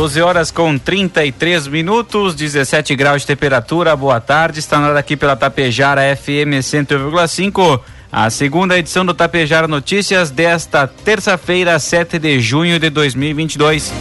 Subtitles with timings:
[0.00, 3.94] 12 horas com 33 minutos, 17 graus de temperatura.
[3.94, 4.58] Boa tarde.
[4.58, 7.78] Está na hora aqui pela Tapejara FM 101,5.
[8.10, 13.92] A segunda edição do Tapejara Notícias desta terça-feira, 7 de junho de 2022.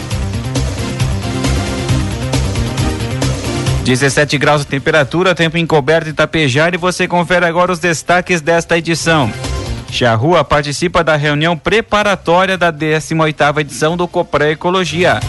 [3.83, 8.77] 17 graus de temperatura, tempo encoberto em Tapejara e você confere agora os destaques desta
[8.77, 9.29] edição.
[9.91, 15.19] Charrua participa da reunião preparatória da 18ª edição do Copre Ecologia.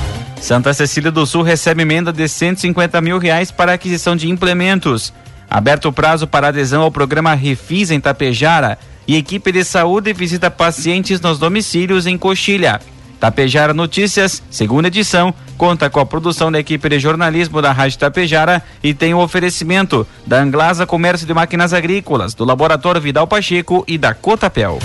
[0.40, 5.12] Santa Cecília do Sul recebe emenda de 150 mil reais para aquisição de implementos.
[5.48, 10.50] Aberto o prazo para adesão ao programa Refis em Tapejara e equipe de saúde visita
[10.50, 12.80] pacientes nos domicílios em Coxilha.
[13.20, 18.62] Tapejara Notícias, segunda edição, conta com a produção da equipe de jornalismo da Rádio Tapejara
[18.82, 23.98] e tem o oferecimento da Anglasa Comércio de Máquinas Agrícolas, do Laboratório Vidal Pacheco e
[23.98, 24.78] da Cotapel.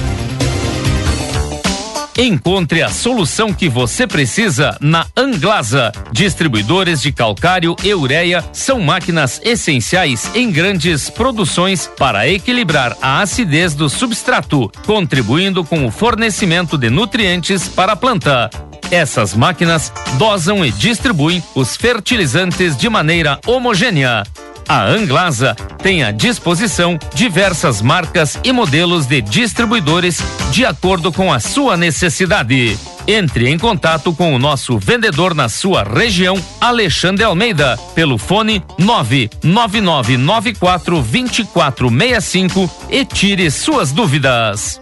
[2.18, 5.92] Encontre a solução que você precisa na Anglasa.
[6.14, 13.76] Distribuidores de calcário e ureia são máquinas essenciais em grandes produções para equilibrar a acidez
[13.76, 18.50] do substrato, contribuindo com o fornecimento de nutrientes para a planta.
[18.90, 24.24] Essas máquinas dosam e distribuem os fertilizantes de maneira homogênea
[24.68, 30.20] a Anglasa tem à disposição diversas marcas e modelos de distribuidores
[30.52, 32.78] de acordo com a sua necessidade.
[33.08, 41.02] Entre em contato com o nosso vendedor na sua região, Alexandre Almeida, pelo fone 99994
[41.02, 44.82] 2465 e tire suas dúvidas.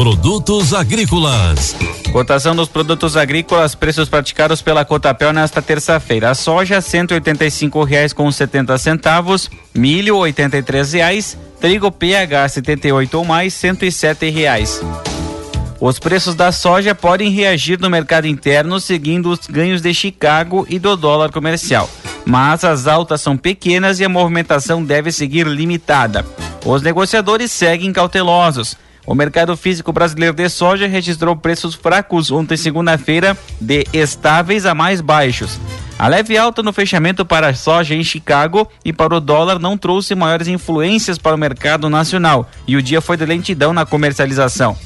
[0.00, 1.76] Produtos agrícolas.
[2.10, 6.30] Cotação dos produtos agrícolas, preços praticados pela Cotapel nesta terça-feira.
[6.30, 7.20] A soja, cento e
[7.84, 14.30] reais com setenta centavos, milho, oitenta e reais, trigo PH 78 ou mais, cento e
[14.30, 14.80] reais.
[15.78, 20.78] Os preços da soja podem reagir no mercado interno seguindo os ganhos de Chicago e
[20.78, 21.90] do dólar comercial,
[22.24, 26.24] mas as altas são pequenas e a movimentação deve seguir limitada.
[26.64, 28.78] Os negociadores seguem cautelosos.
[29.10, 35.00] O mercado físico brasileiro de soja registrou preços fracos ontem, segunda-feira, de estáveis a mais
[35.00, 35.58] baixos.
[35.98, 39.76] A leve alta no fechamento para a soja em Chicago e para o dólar não
[39.76, 44.78] trouxe maiores influências para o mercado nacional e o dia foi de lentidão na comercialização.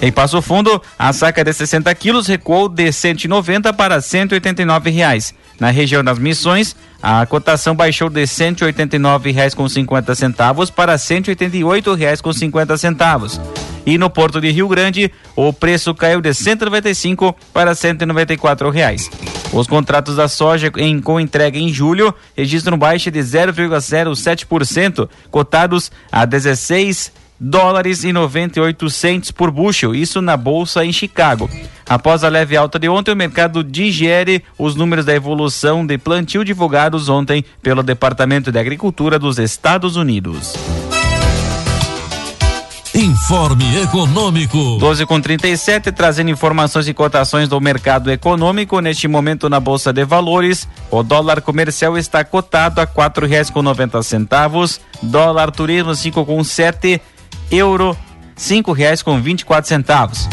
[0.00, 5.34] Em Passo Fundo, a saca de 60 quilos recuou de 190 para 189 reais.
[5.58, 13.40] Na região das Missões, a cotação baixou de R$ 189,50 para R$ 188,50.
[13.84, 19.10] E no Porto de Rio Grande, o preço caiu de R$ 195 para 194 reais.
[19.52, 26.24] Os contratos da soja em, com entrega em julho registram baixa de 0,07%, cotados a
[26.24, 31.48] 16 dólares e 98 centes por bushel, isso na bolsa em Chicago.
[31.88, 36.44] Após a leve alta de ontem, o mercado digere os números da evolução de plantio
[36.44, 40.54] divulgados ontem pelo Departamento de Agricultura dos Estados Unidos.
[42.94, 44.76] Informe Econômico.
[44.80, 48.80] 12 com 37, trazendo informações e cotações do mercado econômico.
[48.80, 53.62] Neste momento, na Bolsa de Valores, o dólar comercial está cotado a quatro reais com
[53.62, 57.00] noventa centavos, dólar turismo cinco com sete
[57.50, 57.96] euro
[58.36, 60.28] cinco reais com vinte e quatro centavos.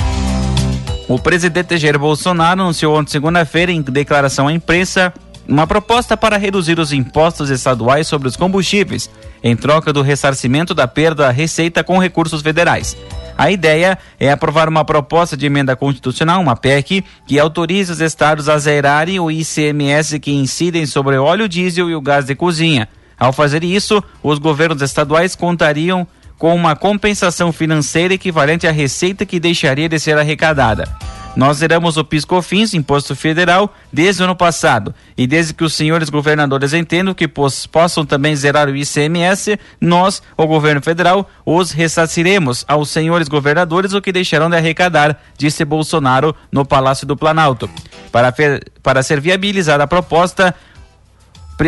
[1.08, 5.14] O presidente Jair Bolsonaro anunciou ontem, segunda-feira, em declaração à imprensa,
[5.48, 9.10] uma proposta para reduzir os impostos estaduais sobre os combustíveis,
[9.44, 12.98] em troca do ressarcimento da perda da receita com recursos federais.
[13.38, 18.50] A ideia é aprovar uma proposta de emenda constitucional, uma PEC, que autoriza os estados
[18.50, 22.88] a zerarem o ICMS que incidem sobre o óleo diesel e o gás de cozinha.
[23.18, 29.40] Ao fazer isso, os governos estaduais contariam com uma compensação financeira equivalente à receita que
[29.40, 30.88] deixaria de ser arrecadada.
[31.36, 34.96] Nós zeramos o PIS/COFINS, Imposto Federal, desde o ano passado.
[35.18, 40.48] E desde que os senhores governadores entendam que possam também zerar o ICMS, nós, o
[40.48, 46.66] governo federal, os ressarciremos aos senhores governadores o que deixarão de arrecadar, disse Bolsonaro no
[46.66, 47.70] Palácio do Planalto.
[48.14, 48.34] Para,
[48.82, 50.56] para ser viabilizada a proposta,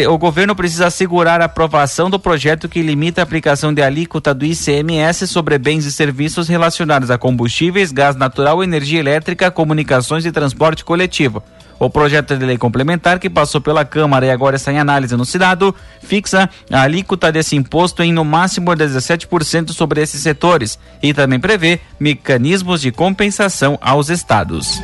[0.10, 4.46] o governo precisa assegurar a aprovação do projeto que limita a aplicação de alíquota do
[4.46, 10.84] ICMS sobre bens e serviços relacionados a combustíveis, gás natural, energia elétrica, comunicações e transporte
[10.84, 11.42] coletivo.
[11.80, 15.24] O projeto de lei complementar, que passou pela Câmara e agora está em análise no
[15.24, 21.40] Senado, fixa a alíquota desse imposto em no máximo 17% sobre esses setores e também
[21.40, 24.82] prevê mecanismos de compensação aos estados.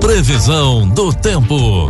[0.00, 1.88] Previsão do tempo.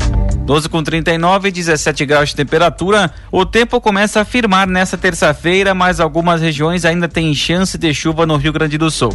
[0.49, 3.13] 12 com 39, 17 graus de temperatura.
[3.31, 8.25] O tempo começa a firmar nesta terça-feira, mas algumas regiões ainda têm chance de chuva
[8.25, 9.13] no Rio Grande do Sul.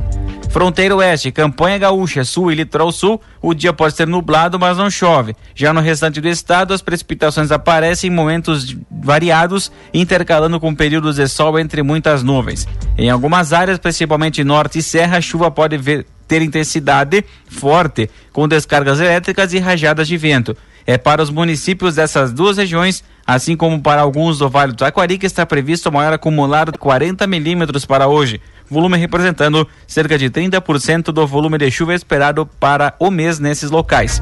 [0.52, 4.92] Fronteira Oeste, Campanha Gaúcha, Sul e Litoral Sul, o dia pode ser nublado, mas não
[4.92, 5.36] chove.
[5.56, 11.28] Já no restante do estado, as precipitações aparecem em momentos variados, intercalando com períodos de
[11.28, 12.68] sol entre muitas nuvens.
[12.96, 18.48] Em algumas áreas, principalmente norte e serra, a chuva pode ver, ter intensidade forte, com
[18.48, 23.82] descargas elétricas e rajadas de vento é para os municípios dessas duas regiões, assim como
[23.82, 28.08] para alguns do Vale do Taquari, que está previsto maior acumulado de 40 milímetros para
[28.08, 33.72] hoje, volume representando cerca de 30% do volume de chuva esperado para o mês nesses
[33.72, 34.22] locais.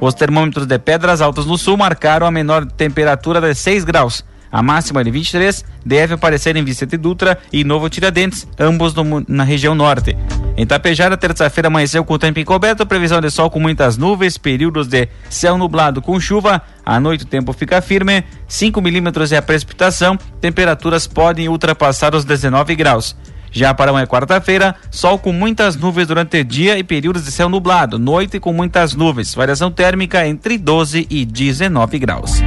[0.00, 4.24] Os termômetros de Pedras Altas no Sul marcaram a menor temperatura de 6 graus.
[4.50, 9.44] A máxima de 23 deve aparecer em Vicente Dutra e Novo Tiradentes, ambos no, na
[9.44, 10.16] região norte.
[10.56, 14.88] Em Tapejara, terça-feira amanheceu com o tempo encoberto, previsão de sol com muitas nuvens, períodos
[14.88, 16.62] de céu nublado com chuva.
[16.84, 22.24] À noite o tempo fica firme, 5 milímetros é a precipitação, temperaturas podem ultrapassar os
[22.24, 23.14] 19 graus.
[23.50, 27.48] Já para amanhã, quarta-feira, sol com muitas nuvens durante o dia e períodos de céu
[27.48, 32.42] nublado, noite com muitas nuvens, variação térmica entre 12 e 19 graus.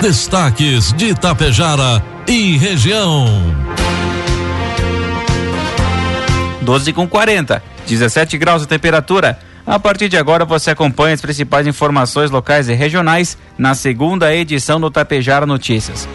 [0.00, 3.26] Destaques de Itapejara e região.
[6.60, 9.38] 12 com 40, 17 graus de temperatura.
[9.66, 14.78] A partir de agora você acompanha as principais informações locais e regionais na segunda edição
[14.78, 16.06] do Tapejara Notícias.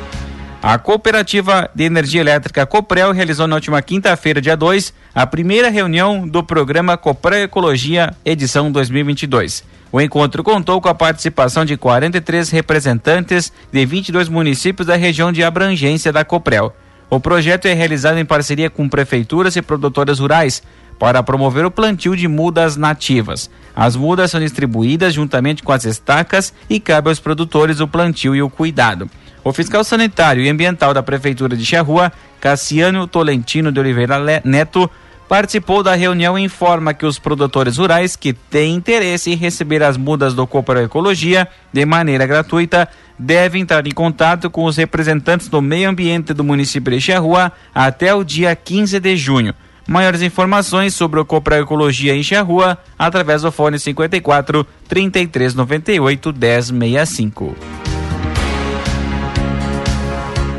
[0.61, 6.27] A Cooperativa de Energia Elétrica Coprel realizou na última quinta-feira, dia 2, a primeira reunião
[6.27, 9.63] do programa Coprel Ecologia, edição 2022.
[9.91, 15.43] O encontro contou com a participação de 43 representantes de 22 municípios da região de
[15.43, 16.73] abrangência da Coprel.
[17.09, 20.63] O projeto é realizado em parceria com prefeituras e produtoras rurais
[20.97, 23.49] para promover o plantio de mudas nativas.
[23.75, 28.41] As mudas são distribuídas juntamente com as estacas e cabe aos produtores o plantio e
[28.41, 29.09] o cuidado.
[29.43, 34.89] O fiscal sanitário e ambiental da Prefeitura de Charrua, Cassiano Tolentino de Oliveira Neto,
[35.31, 39.95] participou da reunião e informa que os produtores rurais que têm interesse em receber as
[39.95, 42.85] mudas do Cooper Ecologia de maneira gratuita
[43.17, 48.13] devem entrar em contato com os representantes do meio ambiente do município de Charrua até
[48.13, 49.55] o dia 15 de junho.
[49.87, 57.90] Maiores informações sobre o Copra Ecologia em Charrua através do fone 54 3398 1065.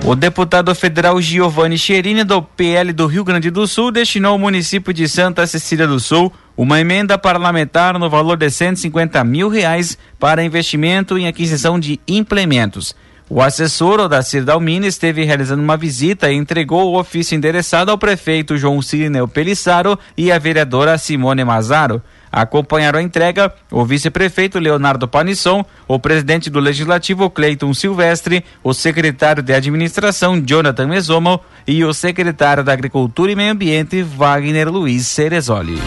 [0.05, 4.93] O deputado federal Giovanni Cherini, do PL do Rio Grande do Sul, destinou ao município
[4.93, 10.43] de Santa Cecília do Sul uma emenda parlamentar no valor de 150 mil reais para
[10.43, 12.97] investimento em aquisição de implementos.
[13.31, 18.59] O assessor Odacir Dalmini esteve realizando uma visita e entregou o ofício endereçado ao prefeito
[18.59, 22.03] João Cirineu Pelissaro e à vereadora Simone Mazaro.
[22.33, 29.43] Acompanharam a entrega o vice-prefeito Leonardo Panisson, o presidente do Legislativo Cleiton Silvestre, o secretário
[29.43, 35.79] de Administração Jonathan Mesomo e o secretário da Agricultura e Meio Ambiente Wagner Luiz Cerezoli.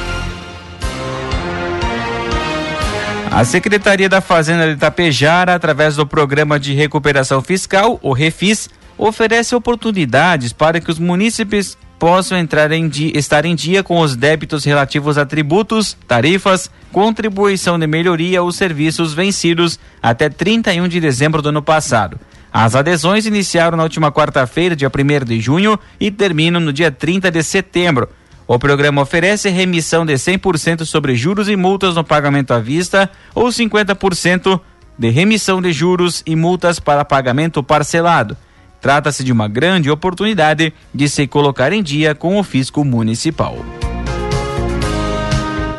[3.31, 9.55] A Secretaria da Fazenda de Itapejara, através do Programa de Recuperação Fiscal, o REFIS, oferece
[9.55, 15.17] oportunidades para que os munícipes possam entrar em estar em dia com os débitos relativos
[15.17, 21.61] a tributos, tarifas, contribuição de melhoria ou serviços vencidos até 31 de dezembro do ano
[21.61, 22.19] passado.
[22.51, 27.29] As adesões iniciaram na última quarta-feira, dia 1 de junho, e terminam no dia 30
[27.29, 28.07] de setembro.
[28.47, 33.47] O programa oferece remissão de 100% sobre juros e multas no pagamento à vista ou
[33.47, 34.61] 50%
[34.97, 38.37] de remissão de juros e multas para pagamento parcelado.
[38.85, 43.57] Trata-se de uma grande oportunidade de se colocar em dia com o fisco municipal.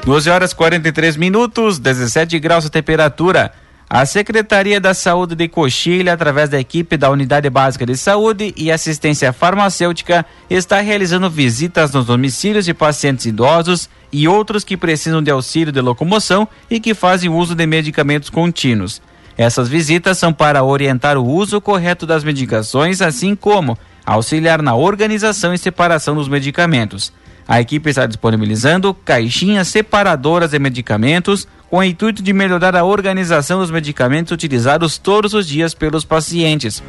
[0.04, 3.52] 12 horas 43 minutos, 17 graus de temperatura.
[3.88, 8.72] A Secretaria da Saúde de Coxilha, através da equipe da Unidade Básica de Saúde e
[8.72, 15.30] Assistência Farmacêutica, está realizando visitas nos domicílios de pacientes idosos e outros que precisam de
[15.30, 19.00] auxílio de locomoção e que fazem uso de medicamentos contínuos.
[19.36, 25.52] Essas visitas são para orientar o uso correto das medicações, assim como auxiliar na organização
[25.52, 27.12] e separação dos medicamentos.
[27.48, 33.60] A equipe está disponibilizando caixinhas separadoras de medicamentos com o intuito de melhorar a organização
[33.60, 36.82] dos medicamentos utilizados todos os dias pelos pacientes.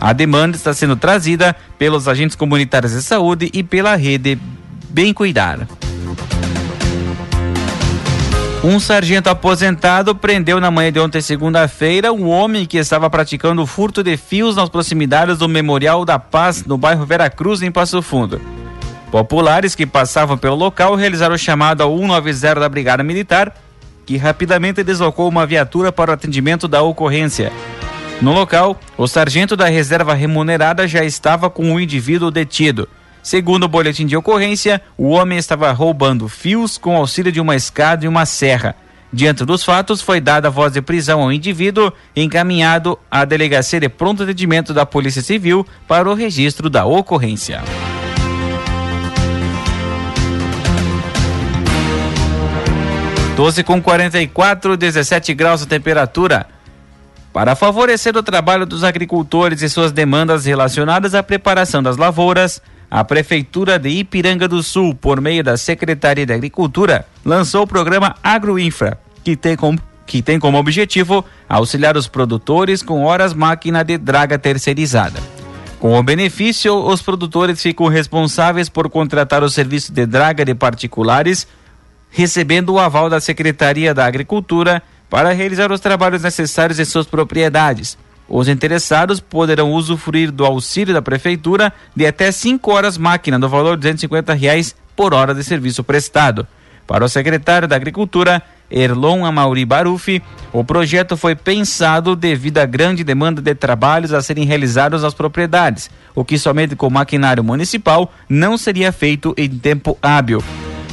[0.00, 4.38] A demanda está sendo trazida pelos agentes comunitários de saúde e pela rede
[4.88, 5.68] Bem Cuidar.
[8.64, 14.04] Um sargento aposentado prendeu na manhã de ontem, segunda-feira, um homem que estava praticando furto
[14.04, 18.40] de fios nas proximidades do Memorial da Paz, no bairro Veracruz, em Passo Fundo.
[19.10, 23.52] Populares que passavam pelo local realizaram o chamado ao 190 da Brigada Militar,
[24.06, 27.52] que rapidamente deslocou uma viatura para o atendimento da ocorrência.
[28.20, 32.88] No local, o sargento da reserva remunerada já estava com o indivíduo detido.
[33.22, 38.04] Segundo o boletim de ocorrência, o homem estava roubando fios com auxílio de uma escada
[38.04, 38.74] e uma serra.
[39.12, 44.22] Diante dos fatos, foi dada voz de prisão ao indivíduo, encaminhado à delegacia de pronto
[44.22, 47.62] atendimento da Polícia Civil para o registro da ocorrência.
[53.36, 56.46] Doze com 44, 17 graus de temperatura.
[57.32, 62.60] Para favorecer o trabalho dos agricultores e suas demandas relacionadas à preparação das lavouras,
[62.94, 68.14] a Prefeitura de Ipiranga do Sul, por meio da Secretaria de Agricultura, lançou o programa
[68.22, 73.96] Agroinfra, que tem como, que tem como objetivo auxiliar os produtores com horas máquina de
[73.96, 75.18] draga terceirizada.
[75.80, 81.46] Com o benefício, os produtores ficam responsáveis por contratar o serviço de draga de particulares,
[82.10, 87.96] recebendo o aval da Secretaria da Agricultura para realizar os trabalhos necessários em suas propriedades
[88.32, 93.76] os interessados poderão usufruir do auxílio da Prefeitura de até 5 horas máquina, no valor
[93.76, 96.46] de 250 reais por hora de serviço prestado.
[96.86, 103.04] Para o secretário da Agricultura, Erlon Amauri Barufi, o projeto foi pensado devido à grande
[103.04, 108.56] demanda de trabalhos a serem realizados nas propriedades, o que somente com maquinário municipal não
[108.56, 110.42] seria feito em tempo hábil.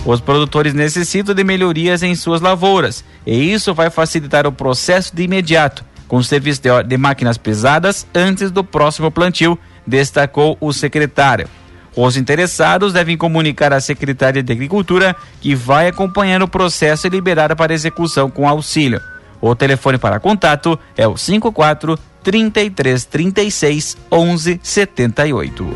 [0.06, 5.24] Os produtores necessitam de melhorias em suas lavouras, e isso vai facilitar o processo de
[5.24, 11.48] imediato, com serviço de, máquinas pesadas antes do próximo plantio, destacou o secretário.
[11.96, 17.56] Os interessados devem comunicar à Secretaria de Agricultura que vai acompanhando o processo e liberar
[17.56, 19.02] para execução com auxílio.
[19.40, 25.68] O telefone para contato é o 54 33 36 11 78.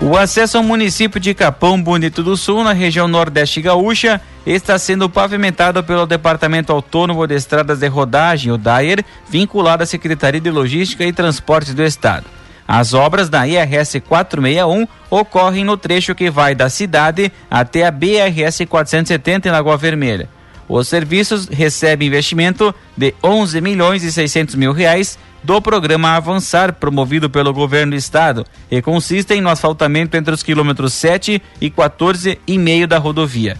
[0.00, 5.10] O acesso ao município de Capão Bonito do Sul, na região nordeste gaúcha, está sendo
[5.10, 11.04] pavimentado pelo Departamento Autônomo de Estradas de Rodagem, o DAER, vinculado à Secretaria de Logística
[11.04, 12.26] e Transportes do Estado.
[12.66, 18.64] As obras da IRS 461 ocorrem no trecho que vai da cidade até a BRS
[18.68, 20.28] 470 em Lagoa Vermelha.
[20.68, 27.30] Os serviços recebem investimento de 11 milhões e 600 mil reais do programa Avançar, promovido
[27.30, 32.58] pelo governo do estado, e consistem no asfaltamento entre os quilômetros 7 e 14 e
[32.58, 33.56] meio da rodovia.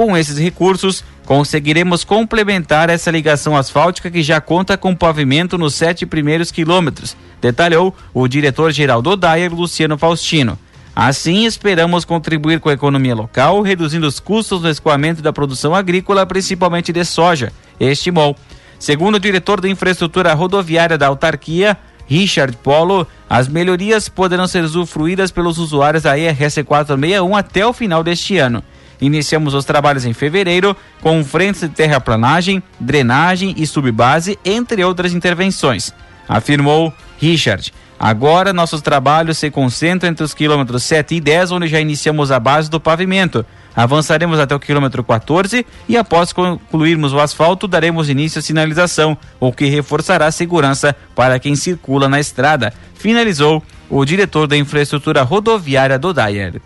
[0.00, 6.06] Com esses recursos, conseguiremos complementar essa ligação asfáltica que já conta com pavimento nos sete
[6.06, 10.58] primeiros quilômetros, detalhou o diretor-geral do DAIR, Luciano Faustino.
[10.96, 16.24] Assim, esperamos contribuir com a economia local, reduzindo os custos no escoamento da produção agrícola,
[16.24, 18.34] principalmente de soja, estimou.
[18.78, 21.76] Segundo o diretor da infraestrutura rodoviária da autarquia,
[22.06, 28.02] Richard Polo, as melhorias poderão ser usufruídas pelos usuários da ERS 461 até o final
[28.02, 28.64] deste ano.
[29.00, 35.92] Iniciamos os trabalhos em fevereiro com frentes de terraplanagem, drenagem e subbase, entre outras intervenções,
[36.28, 37.72] afirmou Richard.
[37.98, 42.40] Agora nossos trabalhos se concentram entre os quilômetros 7 e 10, onde já iniciamos a
[42.40, 43.44] base do pavimento.
[43.76, 49.52] Avançaremos até o quilômetro 14 e após concluirmos o asfalto, daremos início à sinalização, o
[49.52, 55.98] que reforçará a segurança para quem circula na estrada, finalizou o diretor da infraestrutura rodoviária
[55.98, 56.60] do Dyer.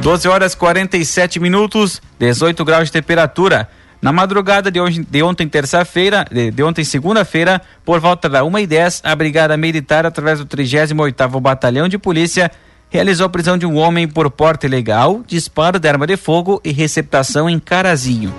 [0.00, 3.68] 12 horas 47 minutos, 18 graus de temperatura.
[4.00, 9.02] Na madrugada de, hoje, de ontem, terça-feira, de, de, ontem, segunda-feira, por volta da 1h10,
[9.04, 12.50] a Brigada Militar, através do 38 Batalhão de Polícia,
[12.88, 16.72] realizou a prisão de um homem por porte ilegal, disparo de arma de fogo e
[16.72, 18.34] receptação em Carazinho.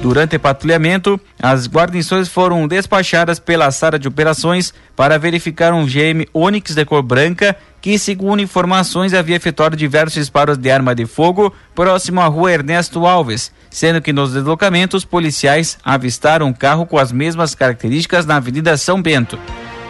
[0.00, 6.24] Durante o patrulhamento, as guarnições foram despachadas pela sala de operações para verificar um GM
[6.32, 11.52] Onix de cor branca que, segundo informações, havia efetuado diversos disparos de arma de fogo
[11.74, 17.10] próximo à rua Ernesto Alves, sendo que nos deslocamentos policiais avistaram um carro com as
[17.10, 19.36] mesmas características na Avenida São Bento.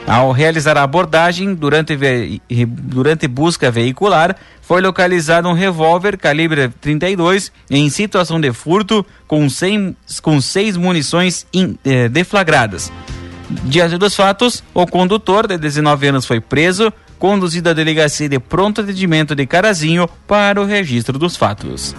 [0.09, 1.95] Ao realizar a abordagem durante,
[2.67, 9.95] durante busca veicular, foi localizado um revólver calibre 32 em situação de furto com, 100,
[10.23, 12.91] com seis munições in, eh, deflagradas.
[13.65, 18.81] Diante dos fatos, o condutor de 19 anos foi preso, conduzido à delegacia de pronto
[18.81, 21.95] atendimento de Carazinho para o registro dos fatos.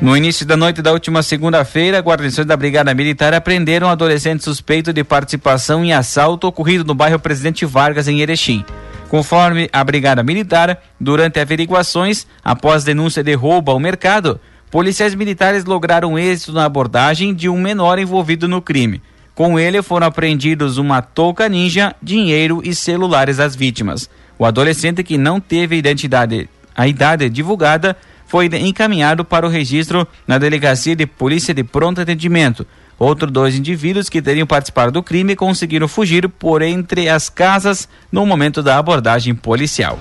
[0.00, 4.92] No início da noite da última segunda-feira, guarnições da Brigada Militar apreenderam um adolescente suspeito
[4.92, 8.64] de participação em assalto ocorrido no bairro Presidente Vargas, em Erechim.
[9.08, 14.40] Conforme a Brigada Militar, durante averiguações, após denúncia de roubo ao mercado,
[14.70, 19.02] policiais militares lograram êxito na abordagem de um menor envolvido no crime.
[19.34, 24.08] Com ele foram apreendidos uma touca ninja, dinheiro e celulares das vítimas.
[24.38, 27.96] O adolescente que não teve identidade, a idade divulgada
[28.28, 32.64] foi encaminhado para o registro na Delegacia de Polícia de Pronto Atendimento.
[32.98, 38.26] Outros dois indivíduos que teriam participado do crime conseguiram fugir por entre as casas no
[38.26, 39.98] momento da abordagem policial.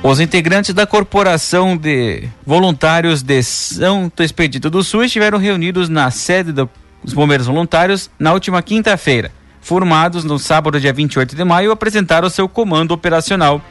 [0.00, 6.52] Os integrantes da Corporação de Voluntários de Santo Expedito do Sul estiveram reunidos na sede
[6.52, 6.68] dos
[7.12, 9.32] Bombeiros Voluntários na última quinta-feira.
[9.60, 13.62] Formados no sábado, dia 28 de maio, apresentaram seu comando operacional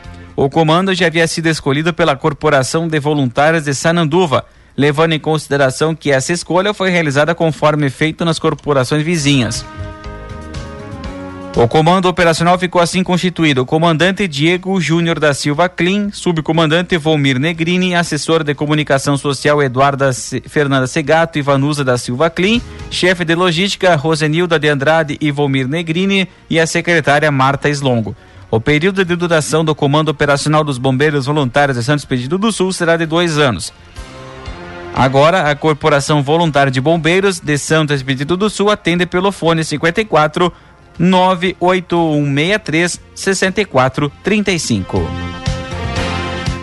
[0.44, 4.44] o comando já havia sido escolhido pela Corporação de Voluntários de Sananduva,
[4.76, 9.64] levando em consideração que essa escolha foi realizada conforme feito nas corporações vizinhas.
[11.56, 17.94] O comando operacional ficou assim constituído: comandante Diego Júnior da Silva Clean, subcomandante Volmir Negrini,
[17.94, 20.42] assessor de comunicação social Eduarda C...
[20.48, 25.68] Fernanda Segato e Vanusa da Silva Clean, chefe de logística Rosenilda de Andrade e Volmir
[25.68, 28.16] Negrini e a secretária Marta Slongo.
[28.52, 32.74] O período de duração do Comando Operacional dos Bombeiros Voluntários de Santos Expedito do Sul
[32.74, 33.72] será de dois anos.
[34.94, 40.52] Agora, a Corporação Voluntária de Bombeiros de Santos Expedito do Sul atende pelo fone 54
[41.00, 45.21] 98163 6435.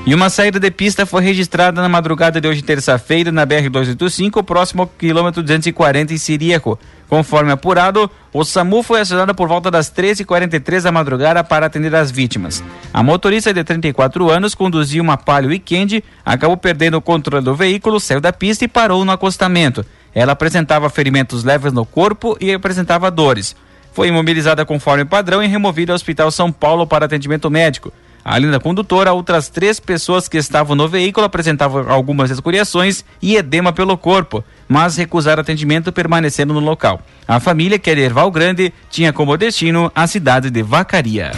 [0.09, 4.81] E uma saída de pista foi registrada na madrugada de hoje, terça-feira, na BR-285, próximo
[4.81, 6.79] ao quilômetro 240 em Siríaco.
[7.11, 12.11] Conforme apurado, o SAMU foi acionado por volta das 13h43 da madrugada para atender as
[12.11, 12.65] vítimas.
[12.91, 18.01] A motorista de 34 anos conduzia uma Palio Weekend, acabou perdendo o controle do veículo,
[18.01, 19.85] saiu da pista e parou no acostamento.
[20.15, 23.55] Ela apresentava ferimentos leves no corpo e apresentava dores.
[23.93, 27.93] Foi imobilizada conforme padrão e removida ao Hospital São Paulo para atendimento médico.
[28.31, 33.73] Além da condutora, outras três pessoas que estavam no veículo apresentavam algumas escoriações e edema
[33.73, 37.01] pelo corpo, mas recusaram atendimento permanecendo no local.
[37.27, 41.33] A família, que era Erval Grande, tinha como destino a cidade de Vacaria.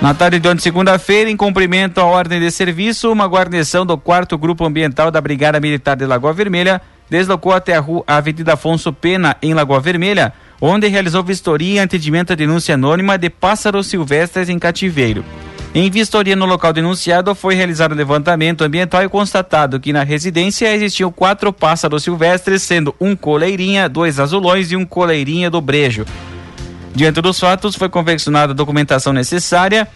[0.00, 4.38] Na tarde de ontem, segunda-feira, em cumprimento à ordem de serviço, uma guarnição do 4
[4.38, 8.92] Grupo Ambiental da Brigada Militar de Lagoa Vermelha deslocou até a, rua, a Avenida Afonso
[8.92, 14.48] Pena, em Lagoa Vermelha, onde realizou vistoria e atendimento à denúncia anônima de pássaros silvestres
[14.48, 15.24] em cativeiro.
[15.74, 21.12] Em vistoria no local denunciado, foi realizado levantamento ambiental e constatado que na residência existiam
[21.12, 26.04] quatro pássaros silvestres, sendo um coleirinha, dois azulões e um coleirinha do brejo.
[26.92, 29.86] Diante dos fatos, foi confeccionada a documentação necessária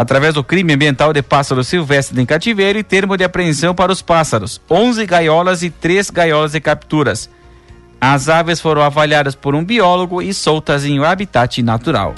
[0.00, 4.00] através do crime ambiental de pássaros silvestres em cativeiro e termo de apreensão para os
[4.00, 7.28] pássaros, 11 gaiolas e 3 gaiolas de capturas.
[8.00, 12.14] As aves foram avaliadas por um biólogo e soltas em um habitat natural.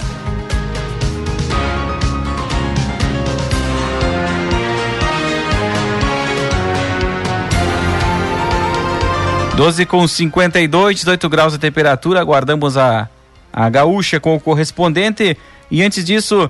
[9.57, 12.21] Doze com 52, 18 graus de temperatura.
[12.21, 13.09] Aguardamos a,
[13.51, 15.37] a gaúcha com o correspondente.
[15.69, 16.49] E antes disso,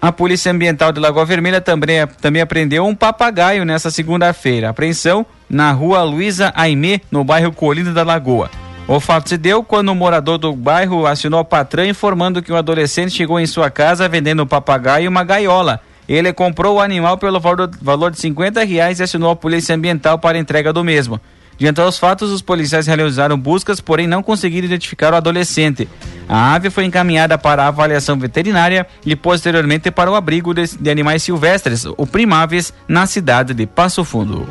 [0.00, 4.70] a Polícia Ambiental de Lagoa Vermelha também, também apreendeu um papagaio nessa segunda-feira.
[4.70, 8.50] Apreensão na rua Luísa Aimé, no bairro Colina da Lagoa.
[8.88, 12.56] O fato se deu quando o morador do bairro acionou a patrã informando que um
[12.56, 15.80] adolescente chegou em sua casa vendendo um papagaio e uma gaiola.
[16.08, 20.38] Ele comprou o animal pelo valor de 50 reais e acionou a Polícia Ambiental para
[20.38, 21.20] entrega do mesmo.
[21.60, 25.86] Diante aos fatos, os policiais realizaram buscas, porém não conseguiram identificar o adolescente.
[26.26, 31.22] A ave foi encaminhada para avaliação veterinária e posteriormente para o abrigo de, de animais
[31.22, 34.48] silvestres, o Primaves, na cidade de Passo Fundo.